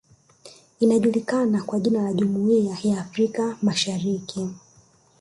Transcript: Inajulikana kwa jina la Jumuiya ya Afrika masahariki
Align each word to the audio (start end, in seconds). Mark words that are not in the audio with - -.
Inajulikana 0.79 1.61
kwa 1.63 1.79
jina 1.79 2.01
la 2.03 2.13
Jumuiya 2.13 2.77
ya 2.83 3.01
Afrika 3.01 3.57
masahariki 3.61 4.49